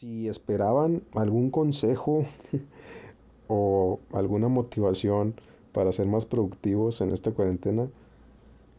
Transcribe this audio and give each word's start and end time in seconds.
Si 0.00 0.28
esperaban 0.28 1.02
algún 1.12 1.50
consejo 1.50 2.24
o 3.48 4.00
alguna 4.14 4.48
motivación 4.48 5.34
para 5.72 5.92
ser 5.92 6.06
más 6.06 6.24
productivos 6.24 7.02
en 7.02 7.10
esta 7.12 7.32
cuarentena, 7.32 7.86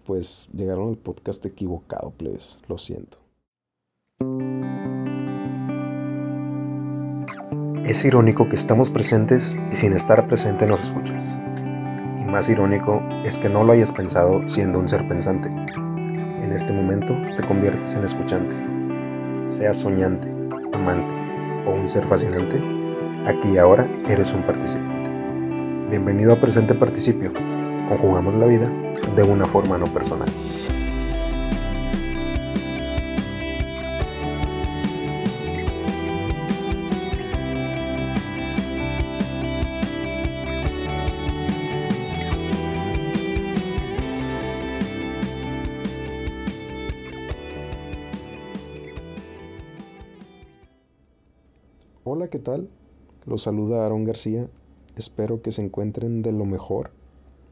pues 0.07 0.49
llegaron 0.51 0.89
al 0.89 0.97
podcast 0.97 1.45
equivocado, 1.45 2.09
plebes. 2.09 2.57
Lo 2.67 2.79
siento. 2.79 3.19
Es 7.85 8.03
irónico 8.03 8.49
que 8.49 8.55
estamos 8.55 8.89
presentes 8.89 9.59
y 9.71 9.75
sin 9.75 9.93
estar 9.93 10.25
presente 10.25 10.65
nos 10.65 10.85
escuchas. 10.85 11.37
Y 12.19 12.23
más 12.23 12.49
irónico 12.49 12.99
es 13.23 13.37
que 13.37 13.47
no 13.47 13.63
lo 13.63 13.73
hayas 13.73 13.93
pensado 13.93 14.47
siendo 14.47 14.79
un 14.79 14.89
ser 14.89 15.07
pensante. 15.07 15.49
En 15.49 16.51
este 16.51 16.73
momento 16.73 17.13
te 17.37 17.45
conviertes 17.45 17.93
en 17.93 18.05
escuchante. 18.05 18.55
Seas 19.49 19.81
soñante, 19.81 20.40
amante 20.81 21.13
o 21.65 21.71
un 21.71 21.87
ser 21.87 22.05
fascinante, 22.07 22.59
aquí 23.27 23.49
y 23.53 23.57
ahora 23.57 23.87
eres 24.07 24.33
un 24.33 24.41
participante. 24.41 25.09
Bienvenido 25.89 26.33
a 26.33 26.39
Presente 26.39 26.73
Participio. 26.73 27.31
Conjugamos 27.87 28.33
la 28.35 28.47
vida 28.47 28.71
de 29.15 29.23
una 29.23 29.45
forma 29.45 29.77
no 29.77 29.85
personal. 29.85 30.27
Hola, 52.13 52.27
¿qué 52.27 52.39
tal? 52.39 52.67
Los 53.25 53.43
saluda 53.43 53.85
Aaron 53.85 54.03
García. 54.03 54.49
Espero 54.97 55.41
que 55.41 55.53
se 55.53 55.61
encuentren 55.61 56.21
de 56.21 56.33
lo 56.33 56.43
mejor. 56.43 56.91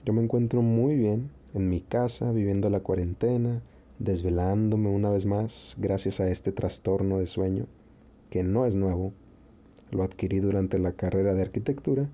Yo 0.04 0.12
me 0.12 0.22
encuentro 0.22 0.62
muy 0.62 0.98
bien 0.98 1.30
en 1.54 1.70
mi 1.70 1.80
casa, 1.80 2.34
viviendo 2.34 2.70
la 2.70 2.82
cuarentena, 2.82 3.62
desvelándome 4.00 4.90
una 4.90 5.12
vez 5.12 5.26
más 5.26 5.78
gracias 5.80 6.20
a 6.20 6.30
este 6.30 6.52
trastorno 6.52 7.20
de 7.20 7.28
sueño, 7.28 7.68
que 8.32 8.44
no 8.44 8.66
es 8.66 8.76
nuevo. 8.76 9.14
Lo 9.92 10.04
adquirí 10.04 10.42
durante 10.42 10.78
la 10.78 10.92
carrera 10.92 11.34
de 11.34 11.42
arquitectura 11.42 12.10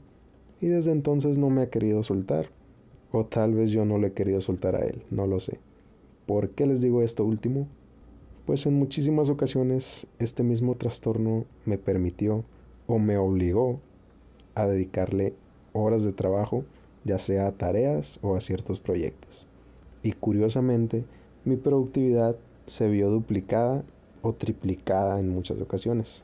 y 0.62 0.68
desde 0.68 0.92
entonces 0.92 1.40
no 1.40 1.50
me 1.50 1.64
ha 1.64 1.72
querido 1.72 2.04
soltar. 2.04 2.50
O 3.12 3.26
tal 3.26 3.56
vez 3.56 3.72
yo 3.72 3.86
no 3.86 3.98
le 3.98 4.10
he 4.10 4.14
querido 4.14 4.40
soltar 4.40 4.76
a 4.76 4.86
él, 4.86 5.02
no 5.10 5.26
lo 5.26 5.40
sé. 5.40 5.58
¿Por 6.28 6.52
qué 6.52 6.68
les 6.68 6.80
digo 6.80 7.02
esto 7.02 7.26
último? 7.26 7.68
Pues 8.46 8.66
en 8.66 8.76
muchísimas 8.76 9.30
ocasiones 9.30 10.08
este 10.20 10.44
mismo 10.44 10.76
trastorno 10.76 11.46
me 11.66 11.78
permitió 11.78 12.44
o 12.88 13.00
me 13.00 13.18
obligó 13.18 13.80
a 14.54 14.68
dedicarle 14.68 15.34
horas 15.74 16.04
de 16.04 16.14
trabajo, 16.14 16.64
ya 17.04 17.18
sea 17.18 17.48
a 17.48 17.52
tareas 17.52 18.20
o 18.22 18.36
a 18.36 18.42
ciertos 18.42 18.80
proyectos. 18.80 19.48
Y 20.04 20.14
curiosamente, 20.14 21.04
mi 21.44 21.56
productividad 21.56 22.36
se 22.68 22.88
vio 22.90 23.10
duplicada 23.10 23.84
o 24.22 24.34
triplicada 24.34 25.20
en 25.20 25.30
muchas 25.30 25.60
ocasiones. 25.60 26.24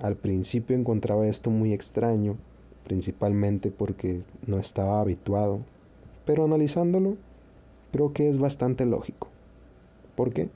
Al 0.00 0.16
principio 0.16 0.76
encontraba 0.76 1.26
esto 1.26 1.50
muy 1.50 1.72
extraño, 1.72 2.36
principalmente 2.84 3.70
porque 3.70 4.22
no 4.46 4.58
estaba 4.58 5.00
habituado, 5.00 5.60
pero 6.24 6.44
analizándolo, 6.44 7.16
creo 7.92 8.12
que 8.12 8.28
es 8.28 8.38
bastante 8.38 8.86
lógico. 8.86 9.28
¿Por 10.14 10.32
qué? 10.32 10.48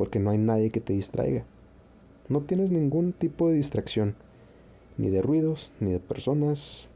Porque 0.00 0.18
no 0.18 0.30
hay 0.30 0.38
nadie 0.38 0.70
que 0.70 0.80
te 0.80 0.94
distraiga. 0.94 1.44
No 2.30 2.40
tienes 2.40 2.70
ningún 2.70 3.12
tipo 3.12 3.50
de 3.50 3.56
distracción, 3.56 4.14
ni 4.96 5.10
de 5.10 5.20
ruidos, 5.20 5.74
ni 5.78 5.92
de 5.92 6.00
personas, 6.00 6.88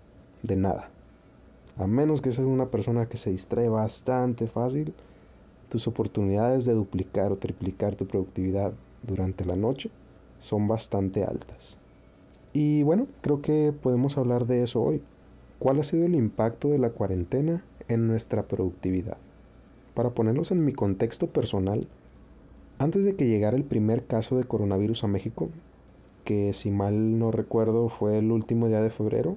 de 0.43 0.57
nada. 0.57 0.89
A 1.77 1.87
menos 1.87 2.23
que 2.23 2.33
seas 2.33 2.47
una 2.47 2.71
persona 2.71 3.05
que 3.05 3.19
se 3.19 3.31
distrae 3.31 3.69
bastante 3.69 4.47
fácil, 4.47 4.95
tus 5.69 5.87
oportunidades 5.87 6.65
de 6.65 6.73
duplicar 6.73 7.31
o 7.31 7.37
triplicar 7.37 7.95
tu 7.95 8.07
productividad 8.07 8.73
durante 9.03 9.45
la 9.45 9.57
noche 9.57 9.91
son 10.41 10.67
bastante 10.67 11.25
altas. 11.25 11.77
Y 12.55 12.85
bueno, 12.85 13.07
creo 13.21 13.43
que 13.43 13.75
podemos 13.83 14.17
hablar 14.17 14.47
de 14.47 14.63
eso 14.63 14.81
hoy. 14.81 15.03
¿Cuál 15.59 15.79
ha 15.79 15.85
sido 15.85 16.07
el 16.07 16.15
impacto 16.15 16.71
de 16.71 16.79
la 16.79 16.89
cuarentena 16.89 17.67
en 17.87 18.07
nuestra 18.07 18.45
productividad? 18.45 19.19
Para 19.93 20.15
ponerlos 20.15 20.53
en 20.53 20.65
mi 20.65 20.73
contexto 20.73 21.27
personal, 21.27 21.87
antes 22.79 23.05
de 23.05 23.15
que 23.15 23.27
llegara 23.27 23.57
el 23.57 23.65
primer 23.65 24.07
caso 24.07 24.37
de 24.37 24.45
coronavirus 24.45 25.05
a 25.05 25.09
México, 25.09 25.49
que 26.25 26.53
si 26.53 26.71
mal 26.71 27.19
no 27.19 27.31
recuerdo 27.31 27.89
fue 27.89 28.19
el 28.19 28.33
último 28.33 28.69
día 28.69 28.81
de 28.81 28.91
febrero, 28.91 29.37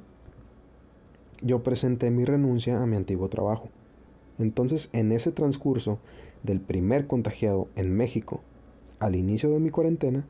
yo 1.42 1.62
presenté 1.62 2.10
mi 2.12 2.26
renuncia 2.26 2.82
a 2.82 2.88
mi 2.88 2.96
antiguo 2.96 3.30
trabajo. 3.30 3.70
Entonces, 4.40 4.90
en 4.94 5.12
ese 5.12 5.32
transcurso 5.32 6.00
del 6.44 6.60
primer 6.60 7.08
contagiado 7.08 7.68
en 7.76 7.96
México 7.96 8.42
al 9.00 9.16
inicio 9.16 9.50
de 9.52 9.60
mi 9.60 9.70
cuarentena, 9.70 10.26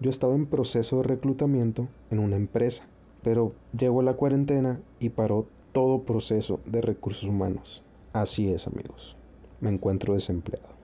yo 0.00 0.10
estaba 0.10 0.34
en 0.34 0.46
proceso 0.46 0.98
de 0.98 1.04
reclutamiento 1.04 1.88
en 2.10 2.18
una 2.18 2.36
empresa, 2.36 2.86
pero 3.22 3.52
llegó 3.76 4.02
la 4.02 4.14
cuarentena 4.14 4.80
y 5.00 5.10
paró 5.10 5.46
todo 5.72 6.02
proceso 6.02 6.60
de 6.66 6.80
recursos 6.80 7.28
humanos. 7.28 7.82
Así 8.12 8.48
es, 8.48 8.66
amigos. 8.66 9.16
Me 9.60 9.70
encuentro 9.70 10.14
desempleado. 10.14 10.77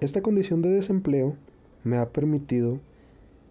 Esta 0.00 0.22
condición 0.22 0.62
de 0.62 0.68
desempleo 0.68 1.34
me 1.82 1.96
ha 1.96 2.12
permitido 2.12 2.78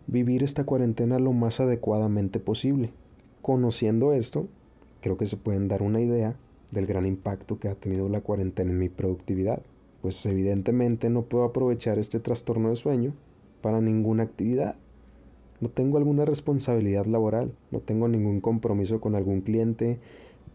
vivir 0.08 0.44
esta 0.44 0.64
cuarentena 0.64 1.20
lo 1.20 1.34
más 1.34 1.60
adecuadamente 1.60 2.40
posible. 2.40 2.94
Conociendo 3.42 4.14
esto, 4.14 4.48
creo 5.02 5.18
que 5.18 5.26
se 5.26 5.36
pueden 5.36 5.68
dar 5.68 5.82
una 5.82 6.00
idea 6.00 6.38
del 6.72 6.86
gran 6.86 7.06
impacto 7.06 7.60
que 7.60 7.68
ha 7.68 7.76
tenido 7.76 8.08
la 8.08 8.22
cuarentena 8.22 8.72
en 8.72 8.80
mi 8.80 8.88
productividad, 8.88 9.62
pues 10.02 10.26
evidentemente 10.26 11.10
no 11.10 11.24
puedo 11.24 11.44
aprovechar 11.44 12.00
este 12.00 12.22
trastorno 12.22 12.70
de 12.70 12.78
sueño 12.78 13.14
para 13.62 13.82
ninguna 13.82 14.24
actividad. 14.24 14.78
No 15.60 15.68
tengo 15.68 15.98
alguna 15.98 16.24
responsabilidad 16.24 17.08
laboral, 17.08 17.52
no 17.72 17.82
tengo 17.82 18.08
ningún 18.08 18.40
compromiso 18.40 19.02
con 19.02 19.16
algún 19.16 19.42
cliente, 19.42 20.00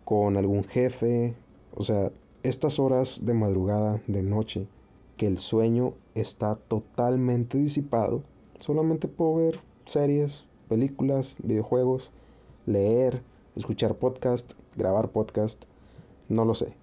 con 0.07 0.39
algún 0.39 0.65
jefe, 0.65 1.35
o 1.75 1.83
sea, 1.83 2.13
estas 2.45 2.79
horas 2.79 3.27
de 3.27 3.35
madrugada, 3.35 4.01
de 4.07 4.23
noche, 4.23 4.69
que 5.17 5.27
el 5.27 5.39
sueño 5.39 5.95
está 6.15 6.57
totalmente 6.57 7.59
disipado, 7.59 8.23
solamente 8.59 9.09
puedo 9.09 9.37
ver 9.37 9.61
series, 9.85 10.45
películas, 10.69 11.37
videojuegos, 11.43 12.13
leer, 12.67 13.23
escuchar 13.57 13.97
podcast, 13.97 14.53
grabar 14.77 15.11
podcast, 15.11 15.65
no 16.29 16.45
lo 16.45 16.55
sé. 16.55 16.75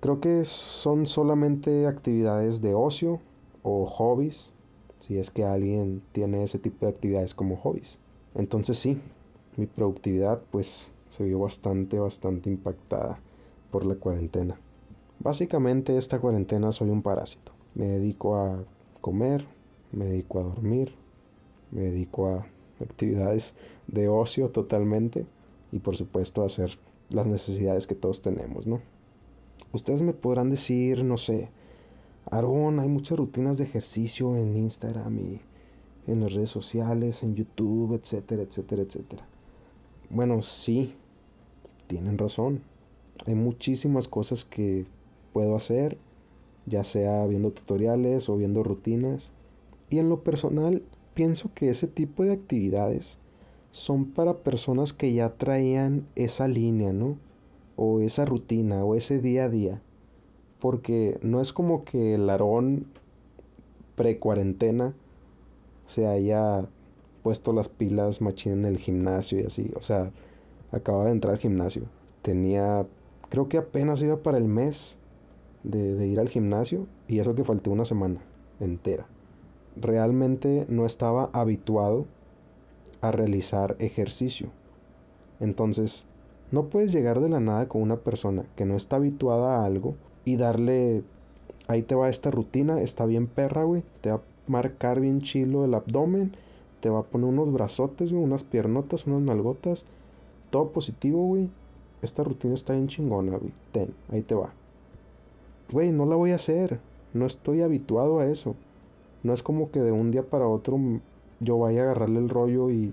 Creo 0.00 0.20
que 0.20 0.44
son 0.44 1.06
solamente 1.06 1.86
actividades 1.86 2.60
de 2.60 2.74
ocio 2.74 3.20
o 3.62 3.86
hobbies, 3.86 4.52
si 5.00 5.18
es 5.18 5.30
que 5.30 5.44
alguien 5.44 6.02
tiene 6.12 6.42
ese 6.42 6.58
tipo 6.58 6.86
de 6.86 6.92
actividades 6.92 7.34
como 7.34 7.56
hobbies. 7.56 7.98
Entonces 8.34 8.78
sí, 8.78 9.00
mi 9.56 9.66
productividad 9.66 10.42
pues 10.50 10.90
se 11.10 11.24
vio 11.24 11.40
bastante, 11.40 11.98
bastante 11.98 12.50
impactada 12.50 13.18
por 13.70 13.84
la 13.84 13.96
cuarentena. 13.96 14.58
Básicamente 15.18 15.96
esta 15.96 16.20
cuarentena 16.20 16.72
soy 16.72 16.90
un 16.90 17.02
parásito. 17.02 17.52
Me 17.74 17.86
dedico 17.86 18.36
a 18.36 18.64
comer, 19.00 19.46
me 19.92 20.06
dedico 20.06 20.40
a 20.40 20.44
dormir, 20.44 20.94
me 21.70 21.82
dedico 21.82 22.28
a 22.28 22.46
actividades 22.80 23.54
de 23.86 24.08
ocio 24.08 24.50
totalmente 24.50 25.26
y 25.72 25.78
por 25.78 25.96
supuesto 25.96 26.42
a 26.42 26.46
hacer 26.46 26.78
las 27.10 27.26
necesidades 27.26 27.86
que 27.86 27.94
todos 27.94 28.22
tenemos, 28.22 28.66
¿no? 28.66 28.80
Ustedes 29.72 30.02
me 30.02 30.12
podrán 30.12 30.50
decir, 30.50 31.04
no 31.04 31.16
sé, 31.16 31.48
Aaron, 32.30 32.80
hay 32.80 32.88
muchas 32.88 33.18
rutinas 33.18 33.58
de 33.58 33.64
ejercicio 33.64 34.36
en 34.36 34.56
Instagram 34.56 35.18
y 35.18 35.40
en 36.06 36.20
las 36.20 36.32
redes 36.34 36.50
sociales, 36.50 37.22
en 37.22 37.34
YouTube, 37.34 37.94
etcétera, 37.94 38.42
etcétera, 38.42 38.82
etcétera. 38.82 39.26
Bueno, 40.10 40.42
sí, 40.42 40.94
tienen 41.86 42.18
razón. 42.18 42.62
Hay 43.26 43.34
muchísimas 43.34 44.08
cosas 44.08 44.44
que 44.44 44.86
puedo 45.36 45.54
hacer, 45.54 45.98
ya 46.64 46.82
sea 46.82 47.26
viendo 47.26 47.52
tutoriales 47.52 48.30
o 48.30 48.38
viendo 48.38 48.62
rutinas. 48.62 49.34
Y 49.90 49.98
en 49.98 50.08
lo 50.08 50.22
personal, 50.22 50.82
pienso 51.12 51.50
que 51.54 51.68
ese 51.68 51.88
tipo 51.88 52.24
de 52.24 52.32
actividades 52.32 53.18
son 53.70 54.06
para 54.06 54.38
personas 54.38 54.94
que 54.94 55.12
ya 55.12 55.36
traían 55.36 56.06
esa 56.14 56.48
línea, 56.48 56.94
¿no? 56.94 57.18
O 57.76 58.00
esa 58.00 58.24
rutina 58.24 58.82
o 58.82 58.94
ese 58.94 59.20
día 59.20 59.44
a 59.44 59.48
día. 59.50 59.82
Porque 60.58 61.18
no 61.20 61.42
es 61.42 61.52
como 61.52 61.84
que 61.84 62.14
el 62.14 62.30
Aarón 62.30 62.86
pre-cuarentena 63.94 64.94
se 65.84 66.06
haya 66.06 66.66
puesto 67.22 67.52
las 67.52 67.68
pilas 67.68 68.22
machín 68.22 68.52
en 68.52 68.64
el 68.64 68.78
gimnasio 68.78 69.40
y 69.40 69.44
así. 69.44 69.70
O 69.76 69.82
sea, 69.82 70.12
acaba 70.72 71.04
de 71.04 71.10
entrar 71.10 71.34
al 71.34 71.40
gimnasio. 71.40 71.82
Tenía, 72.22 72.86
creo 73.28 73.50
que 73.50 73.58
apenas 73.58 74.02
iba 74.02 74.22
para 74.22 74.38
el 74.38 74.44
mes 74.44 74.98
de, 75.66 76.06
ir 76.06 76.20
al 76.20 76.28
gimnasio 76.28 76.86
y 77.08 77.18
eso 77.18 77.34
que 77.34 77.44
falté 77.44 77.70
una 77.70 77.84
semana 77.84 78.20
entera. 78.60 79.06
Realmente 79.76 80.64
no 80.68 80.86
estaba 80.86 81.28
habituado 81.32 82.06
a 83.00 83.10
realizar 83.10 83.76
ejercicio. 83.78 84.48
Entonces, 85.40 86.06
no 86.50 86.66
puedes 86.66 86.92
llegar 86.92 87.20
de 87.20 87.28
la 87.28 87.40
nada 87.40 87.68
con 87.68 87.82
una 87.82 87.96
persona 87.96 88.46
que 88.54 88.64
no 88.64 88.76
está 88.76 88.96
habituada 88.96 89.56
a 89.56 89.64
algo 89.66 89.96
y 90.24 90.36
darle, 90.36 91.02
ahí 91.68 91.82
te 91.82 91.94
va 91.94 92.08
esta 92.08 92.30
rutina, 92.30 92.80
está 92.80 93.04
bien 93.04 93.26
perra, 93.26 93.64
güey, 93.64 93.82
te 94.00 94.10
va 94.10 94.16
a 94.16 94.22
marcar 94.46 95.00
bien 95.00 95.20
chilo 95.20 95.64
el 95.64 95.74
abdomen, 95.74 96.32
te 96.80 96.90
va 96.90 97.00
a 97.00 97.04
poner 97.04 97.28
unos 97.28 97.52
brazotes, 97.52 98.12
unas 98.12 98.44
piernotas, 98.44 99.06
unas 99.06 99.22
nalgotas, 99.22 99.84
todo 100.50 100.70
positivo, 100.70 101.26
güey. 101.26 101.50
Esta 102.02 102.22
rutina 102.22 102.54
está 102.54 102.74
bien 102.74 102.86
chingona, 102.86 103.36
güey. 103.36 103.52
Ten, 103.72 103.92
ahí 104.10 104.22
te 104.22 104.34
va. 104.34 104.52
Güey, 105.70 105.92
no 105.92 106.06
la 106.06 106.16
voy 106.16 106.30
a 106.30 106.36
hacer. 106.36 106.80
No 107.12 107.26
estoy 107.26 107.62
habituado 107.62 108.20
a 108.20 108.26
eso. 108.26 108.54
No 109.22 109.32
es 109.32 109.42
como 109.42 109.70
que 109.70 109.80
de 109.80 109.92
un 109.92 110.10
día 110.10 110.22
para 110.28 110.46
otro 110.46 110.78
yo 111.40 111.58
vaya 111.58 111.80
a 111.80 111.84
agarrarle 111.84 112.18
el 112.18 112.28
rollo 112.28 112.70
y, 112.70 112.92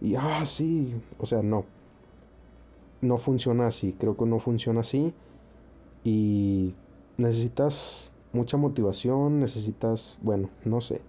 y, 0.00 0.14
ah, 0.16 0.44
sí. 0.44 0.94
O 1.18 1.26
sea, 1.26 1.42
no 1.42 1.64
no 3.00 3.18
funciona 3.18 3.66
así, 3.66 3.94
creo 3.98 4.16
que 4.16 4.26
no 4.26 4.38
funciona 4.38 4.80
así 4.80 5.12
y 6.04 6.74
necesitas 7.16 8.10
mucha 8.32 8.56
motivación, 8.56 9.40
necesitas, 9.40 10.18
bueno, 10.22 10.50
no 10.64 10.80
sé. 10.80 11.00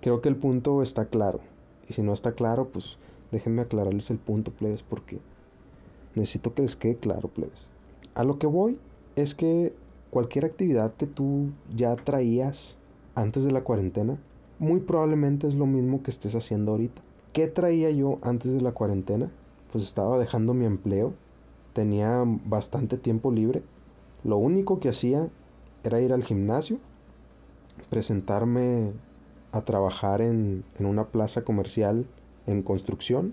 Creo 0.00 0.20
que 0.20 0.28
el 0.28 0.36
punto 0.36 0.82
está 0.82 1.06
claro. 1.06 1.40
Y 1.88 1.94
si 1.94 2.02
no 2.02 2.12
está 2.12 2.32
claro, 2.32 2.68
pues 2.68 2.98
déjenme 3.30 3.62
aclararles 3.62 4.10
el 4.10 4.18
punto, 4.18 4.52
plebes, 4.52 4.82
porque 4.82 5.20
necesito 6.14 6.54
que 6.54 6.62
les 6.62 6.76
quede 6.76 6.96
claro, 6.96 7.28
plebes. 7.28 7.70
A 8.14 8.24
lo 8.24 8.38
que 8.38 8.46
voy 8.46 8.78
es 9.16 9.34
que 9.34 9.74
cualquier 10.10 10.44
actividad 10.44 10.94
que 10.94 11.06
tú 11.06 11.50
ya 11.74 11.96
traías 11.96 12.76
antes 13.14 13.44
de 13.44 13.52
la 13.52 13.64
cuarentena, 13.64 14.18
muy 14.58 14.80
probablemente 14.80 15.46
es 15.46 15.54
lo 15.54 15.66
mismo 15.66 16.02
que 16.02 16.10
estés 16.10 16.34
haciendo 16.34 16.72
ahorita. 16.72 17.02
¿Qué 17.32 17.48
traía 17.48 17.90
yo 17.90 18.18
antes 18.22 18.52
de 18.52 18.60
la 18.60 18.72
cuarentena? 18.72 19.30
pues 19.72 19.84
estaba 19.84 20.18
dejando 20.18 20.52
mi 20.52 20.66
empleo, 20.66 21.14
tenía 21.72 22.22
bastante 22.44 22.98
tiempo 22.98 23.32
libre. 23.32 23.62
Lo 24.22 24.36
único 24.36 24.78
que 24.78 24.90
hacía 24.90 25.30
era 25.82 26.00
ir 26.00 26.12
al 26.12 26.22
gimnasio, 26.22 26.78
presentarme 27.88 28.92
a 29.50 29.62
trabajar 29.62 30.20
en, 30.20 30.62
en 30.78 30.86
una 30.86 31.06
plaza 31.06 31.42
comercial 31.42 32.06
en 32.46 32.62
construcción 32.62 33.32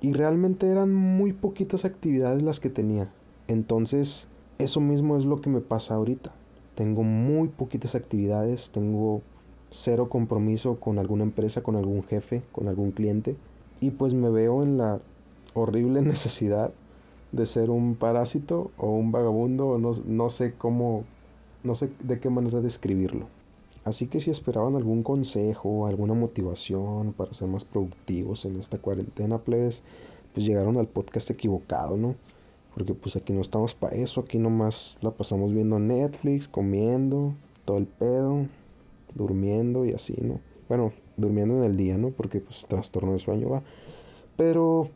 y 0.00 0.12
realmente 0.12 0.70
eran 0.70 0.94
muy 0.94 1.32
poquitas 1.32 1.84
actividades 1.84 2.42
las 2.42 2.60
que 2.60 2.70
tenía. 2.70 3.12
Entonces, 3.48 4.28
eso 4.62 4.80
mismo 4.80 5.16
es 5.16 5.24
lo 5.24 5.40
que 5.40 5.50
me 5.50 5.60
pasa 5.60 5.94
ahorita. 5.94 6.32
Tengo 6.74 7.02
muy 7.02 7.48
poquitas 7.48 7.94
actividades, 7.94 8.70
tengo 8.70 9.22
cero 9.70 10.08
compromiso 10.08 10.78
con 10.78 10.98
alguna 10.98 11.24
empresa, 11.24 11.62
con 11.62 11.76
algún 11.76 12.02
jefe, 12.02 12.42
con 12.52 12.68
algún 12.68 12.92
cliente 12.92 13.36
y 13.82 13.90
pues 13.90 14.14
me 14.14 14.30
veo 14.30 14.62
en 14.62 14.78
la 14.78 15.00
horrible 15.54 16.00
necesidad 16.02 16.72
de 17.32 17.46
ser 17.46 17.68
un 17.70 17.96
parásito 17.96 18.70
o 18.76 18.90
un 18.90 19.10
vagabundo, 19.10 19.78
no, 19.78 19.90
no 20.06 20.28
sé 20.28 20.54
cómo, 20.54 21.04
no 21.64 21.74
sé 21.74 21.90
de 22.00 22.20
qué 22.20 22.30
manera 22.30 22.60
describirlo. 22.60 23.26
Así 23.84 24.06
que 24.06 24.20
si 24.20 24.30
esperaban 24.30 24.76
algún 24.76 25.02
consejo, 25.02 25.88
alguna 25.88 26.14
motivación 26.14 27.12
para 27.14 27.32
ser 27.32 27.48
más 27.48 27.64
productivos 27.64 28.44
en 28.44 28.56
esta 28.56 28.78
cuarentena, 28.78 29.38
pues, 29.38 29.82
pues 30.32 30.46
llegaron 30.46 30.76
al 30.76 30.86
podcast 30.86 31.30
equivocado, 31.30 31.96
¿no? 31.96 32.14
Porque 32.74 32.94
pues 32.94 33.16
aquí 33.16 33.32
no 33.32 33.40
estamos 33.40 33.74
para 33.74 33.96
eso, 33.96 34.20
aquí 34.20 34.38
nomás 34.38 34.98
la 35.02 35.10
pasamos 35.10 35.52
viendo 35.52 35.78
Netflix, 35.78 36.48
comiendo, 36.48 37.34
todo 37.64 37.78
el 37.78 37.86
pedo, 37.86 38.46
durmiendo 39.14 39.84
y 39.84 39.92
así, 39.92 40.16
¿no? 40.20 40.40
Bueno, 40.68 40.92
durmiendo 41.16 41.58
en 41.58 41.64
el 41.64 41.76
día, 41.76 41.98
¿no? 41.98 42.10
Porque 42.10 42.40
pues 42.40 42.66
trastorno 42.66 43.12
de 43.12 43.18
sueño 43.18 43.50
va. 43.50 43.62
Pero 44.36 44.88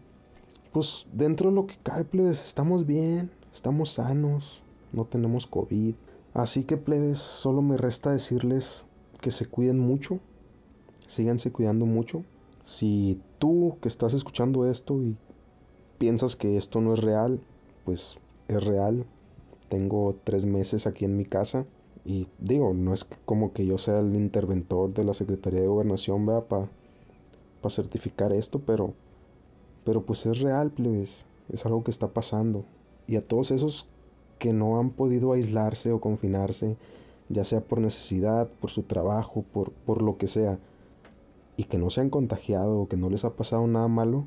pues 0.73 1.07
dentro 1.13 1.51
de 1.51 1.57
lo 1.57 1.67
que 1.67 1.77
cae, 1.83 2.05
plebes, 2.05 2.45
estamos 2.45 2.87
bien, 2.87 3.31
estamos 3.53 3.93
sanos, 3.93 4.63
no 4.93 5.05
tenemos 5.05 5.47
COVID. 5.47 5.95
Así 6.35 6.65
que, 6.65 6.77
plebes, 6.77 7.19
solo 7.19 7.63
me 7.63 7.79
resta 7.79 8.13
decirles 8.13 8.85
que 9.23 9.31
se 9.31 9.47
cuiden 9.47 9.79
mucho, 9.79 10.21
síganse 11.07 11.51
cuidando 11.51 11.87
mucho. 11.87 12.25
Si 12.65 13.21
tú 13.39 13.79
que 13.81 13.89
estás 13.89 14.13
escuchando 14.13 14.67
esto 14.71 15.01
y 15.01 15.17
piensas 15.97 16.37
que 16.37 16.59
esto 16.59 16.81
no 16.81 16.93
es 16.93 17.01
real, 17.01 17.41
pues 17.87 18.19
es 18.49 18.63
real. 18.63 19.07
Tengo 19.71 20.15
tres 20.25 20.45
meses 20.45 20.87
aquí 20.87 21.07
en 21.07 21.17
mi 21.17 21.25
casa 21.25 21.65
y 22.05 22.29
digo, 22.39 22.75
no 22.75 22.93
es 22.93 23.07
como 23.25 23.55
que 23.55 23.65
yo 23.65 23.79
sea 23.79 24.01
el 24.01 24.15
interventor 24.15 24.93
de 24.93 25.05
la 25.05 25.15
Secretaría 25.15 25.63
de 25.63 25.69
Gobernación, 25.69 26.27
vea, 26.27 26.43
para 26.43 26.69
certificar 27.69 28.33
esto, 28.33 28.61
pero 28.61 28.93
pero 29.87 30.05
pues 30.05 30.27
es 30.27 30.41
real, 30.41 30.73
plebes, 30.73 31.27
es 31.49 31.65
algo 31.65 31.85
que 31.85 31.93
está 31.93 32.09
pasando. 32.09 32.65
Y 33.07 33.15
a 33.15 33.23
todos 33.23 33.53
esos 33.53 33.87
que 34.41 34.53
no 34.53 34.81
han 34.81 34.91
podido 34.91 35.33
aislarse 35.33 35.93
o 35.93 36.01
confinarse, 36.01 36.77
ya 37.29 37.45
sea 37.45 37.61
por 37.61 37.81
necesidad, 37.81 38.49
por 38.61 38.71
su 38.71 38.83
trabajo, 38.83 39.45
por, 39.53 39.71
por 39.71 40.03
lo 40.03 40.19
que 40.19 40.27
sea, 40.27 40.59
y 41.57 41.65
que 41.65 41.79
no 41.79 41.91
se 41.91 42.01
han 42.01 42.11
contagiado 42.11 42.81
o 42.81 42.89
que 42.89 42.97
no 42.97 43.11
les 43.11 43.25
ha 43.25 43.37
pasado 43.37 43.65
nada 43.69 43.87
malo, 43.87 44.27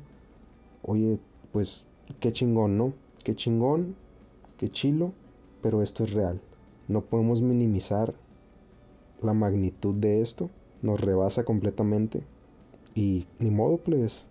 oye, 0.82 1.18
pues 1.52 1.84
qué 2.20 2.32
chingón, 2.32 2.78
¿no? 2.78 2.94
Qué 3.22 3.34
chingón, 3.34 3.96
qué 4.56 4.68
chilo, 4.68 5.12
pero 5.60 5.82
esto 5.82 6.04
es 6.04 6.12
real. 6.12 6.40
No 6.88 7.02
podemos 7.02 7.42
minimizar 7.42 8.14
la 9.20 9.34
magnitud 9.34 9.94
de 9.94 10.22
esto, 10.22 10.48
nos 10.82 11.00
rebasa 11.00 11.44
completamente. 11.44 12.22
Y 12.94 13.26
ni 13.38 13.50
modo, 13.50 13.76
plebes, 13.76 14.24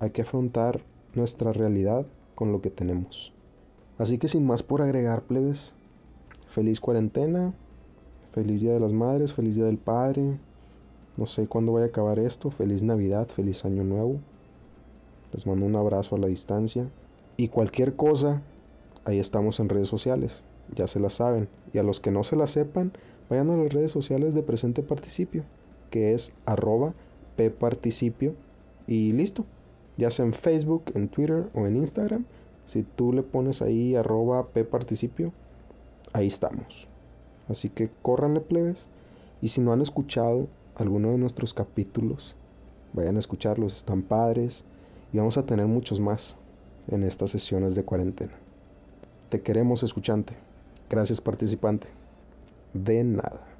hay 0.00 0.10
que 0.10 0.22
afrontar 0.22 0.82
nuestra 1.14 1.52
realidad 1.52 2.06
con 2.34 2.50
lo 2.50 2.60
que 2.60 2.70
tenemos. 2.70 3.32
Así 3.98 4.18
que 4.18 4.26
sin 4.26 4.44
más 4.44 4.62
por 4.62 4.82
agregar, 4.82 5.22
plebes, 5.22 5.76
feliz 6.48 6.80
cuarentena, 6.80 7.54
feliz 8.32 8.60
Día 8.60 8.72
de 8.72 8.80
las 8.80 8.92
Madres, 8.92 9.32
feliz 9.32 9.54
Día 9.54 9.66
del 9.66 9.78
Padre, 9.78 10.38
no 11.16 11.26
sé 11.26 11.46
cuándo 11.46 11.72
vaya 11.72 11.86
a 11.86 11.88
acabar 11.90 12.18
esto, 12.18 12.50
feliz 12.50 12.82
Navidad, 12.82 13.28
feliz 13.28 13.64
Año 13.64 13.84
Nuevo. 13.84 14.16
Les 15.32 15.46
mando 15.46 15.66
un 15.66 15.76
abrazo 15.76 16.16
a 16.16 16.18
la 16.18 16.26
distancia. 16.26 16.90
Y 17.36 17.48
cualquier 17.48 17.96
cosa, 17.96 18.42
ahí 19.04 19.18
estamos 19.18 19.60
en 19.60 19.68
redes 19.68 19.88
sociales, 19.88 20.44
ya 20.74 20.86
se 20.86 21.00
la 21.00 21.10
saben. 21.10 21.48
Y 21.72 21.78
a 21.78 21.82
los 21.82 22.00
que 22.00 22.10
no 22.10 22.24
se 22.24 22.36
la 22.36 22.46
sepan, 22.46 22.92
vayan 23.30 23.50
a 23.50 23.56
las 23.56 23.72
redes 23.72 23.90
sociales 23.90 24.34
de 24.34 24.42
Presente 24.42 24.82
Participio, 24.82 25.44
que 25.90 26.12
es 26.12 26.32
arroba 26.46 26.94
pparticipio 27.36 28.34
y 28.86 29.12
listo 29.12 29.44
ya 29.96 30.10
sea 30.10 30.24
en 30.24 30.32
Facebook, 30.32 30.84
en 30.94 31.08
Twitter 31.08 31.50
o 31.54 31.66
en 31.66 31.76
Instagram. 31.76 32.24
Si 32.64 32.82
tú 32.82 33.12
le 33.12 33.22
pones 33.22 33.62
ahí 33.62 33.94
arroba 33.96 34.48
pparticipio, 34.48 35.32
ahí 36.12 36.26
estamos. 36.26 36.88
Así 37.48 37.68
que 37.68 37.90
córranle 38.02 38.40
plebes. 38.40 38.86
Y 39.40 39.48
si 39.48 39.60
no 39.60 39.72
han 39.72 39.82
escuchado 39.82 40.48
alguno 40.76 41.10
de 41.10 41.18
nuestros 41.18 41.52
capítulos, 41.52 42.36
vayan 42.92 43.16
a 43.16 43.18
escucharlos, 43.18 43.74
están 43.74 44.02
padres. 44.02 44.64
Y 45.12 45.18
vamos 45.18 45.36
a 45.36 45.44
tener 45.44 45.66
muchos 45.66 46.00
más 46.00 46.38
en 46.88 47.04
estas 47.04 47.30
sesiones 47.30 47.74
de 47.74 47.84
cuarentena. 47.84 48.32
Te 49.28 49.42
queremos 49.42 49.82
escuchante. 49.82 50.36
Gracias 50.90 51.20
participante. 51.20 51.88
De 52.74 53.02
nada. 53.04 53.51